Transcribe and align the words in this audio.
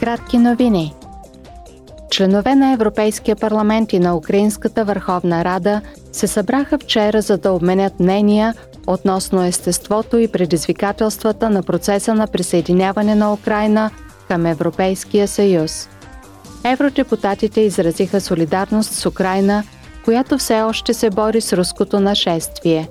Кратки 0.00 0.38
новини. 0.38 0.94
Членове 2.10 2.54
на 2.54 2.72
Европейския 2.72 3.36
парламент 3.36 3.92
и 3.92 3.98
на 3.98 4.16
Украинската 4.16 4.84
Върховна 4.84 5.44
Рада 5.44 5.80
се 6.12 6.26
събраха 6.26 6.78
вчера 6.78 7.22
за 7.22 7.38
да 7.38 7.52
обменят 7.52 8.00
мнения 8.00 8.54
относно 8.86 9.44
естеството 9.44 10.18
и 10.18 10.28
предизвикателствата 10.28 11.50
на 11.50 11.62
процеса 11.62 12.14
на 12.14 12.26
присъединяване 12.26 13.14
на 13.14 13.32
Украина 13.32 13.90
към 14.28 14.46
Европейския 14.46 15.28
съюз. 15.28 15.88
Евродепутатите 16.64 17.60
изразиха 17.60 18.20
солидарност 18.20 18.92
с 18.92 19.06
Украина, 19.06 19.64
която 20.04 20.38
все 20.38 20.62
още 20.62 20.94
се 20.94 21.10
бори 21.10 21.40
с 21.40 21.52
руското 21.52 22.00
нашествие. 22.00 22.88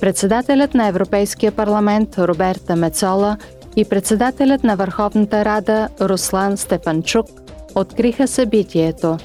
Председателят 0.00 0.74
на 0.74 0.86
Европейския 0.86 1.52
парламент 1.52 2.18
Роберта 2.18 2.76
Мецола 2.76 3.36
и 3.76 3.84
председателят 3.84 4.64
на 4.64 4.76
Върховната 4.76 5.44
Рада 5.44 5.88
Руслан 6.00 6.56
Стефанчук 6.56 7.26
откриха 7.74 8.28
събитието. 8.28 9.16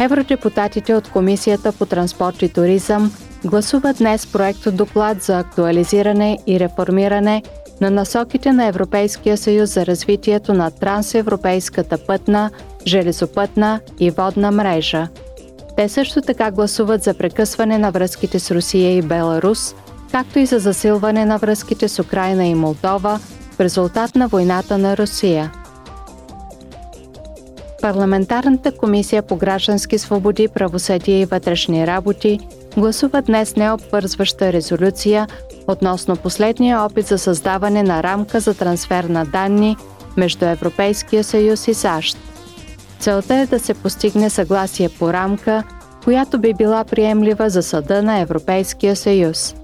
Евродепутатите 0.00 0.94
от 0.94 1.08
Комисията 1.08 1.72
по 1.72 1.86
транспорт 1.86 2.42
и 2.42 2.48
туризъм 2.48 3.12
гласуват 3.44 3.96
днес 3.96 4.26
проект 4.26 4.76
доклад 4.76 5.22
за 5.22 5.38
актуализиране 5.38 6.38
и 6.46 6.60
реформиране 6.60 7.42
на 7.80 7.90
насоките 7.90 8.52
на 8.52 8.66
Европейския 8.66 9.36
съюз 9.36 9.74
за 9.74 9.86
развитието 9.86 10.54
на 10.54 10.70
трансевропейската 10.70 11.98
пътна, 12.06 12.50
железопътна 12.86 13.80
и 14.00 14.10
водна 14.10 14.50
мрежа. 14.50 15.08
Те 15.76 15.88
също 15.88 16.20
така 16.20 16.50
гласуват 16.50 17.02
за 17.02 17.14
прекъсване 17.14 17.78
на 17.78 17.90
връзките 17.90 18.38
с 18.38 18.50
Русия 18.50 18.96
и 18.96 19.02
Беларус, 19.02 19.74
както 20.12 20.38
и 20.38 20.46
за 20.46 20.58
засилване 20.58 21.24
на 21.24 21.38
връзките 21.38 21.88
с 21.88 21.98
Украина 21.98 22.46
и 22.46 22.54
Молдова 22.54 23.20
в 23.52 23.60
резултат 23.60 24.14
на 24.14 24.28
войната 24.28 24.78
на 24.78 24.96
Русия. 24.96 25.52
Парламентарната 27.82 28.72
комисия 28.72 29.22
по 29.22 29.36
граждански 29.36 29.98
свободи, 29.98 30.48
правосъдие 30.48 31.20
и 31.20 31.24
вътрешни 31.24 31.86
работи 31.86 32.40
гласува 32.76 33.22
днес 33.22 33.56
необвързваща 33.56 34.52
резолюция 34.52 35.28
относно 35.66 36.16
последния 36.16 36.80
опит 36.80 37.06
за 37.06 37.18
създаване 37.18 37.82
на 37.82 38.02
рамка 38.02 38.40
за 38.40 38.54
трансфер 38.54 39.04
на 39.04 39.24
данни 39.24 39.76
между 40.16 40.44
Европейския 40.44 41.24
съюз 41.24 41.68
и 41.68 41.74
САЩ. 41.74 42.18
Целта 42.98 43.34
е 43.34 43.46
да 43.46 43.58
се 43.58 43.74
постигне 43.74 44.30
съгласие 44.30 44.88
по 44.88 45.12
рамка, 45.12 45.62
която 46.04 46.38
би 46.38 46.54
била 46.54 46.84
приемлива 46.84 47.50
за 47.50 47.62
Съда 47.62 48.02
на 48.02 48.18
Европейския 48.18 48.96
съюз. 48.96 49.54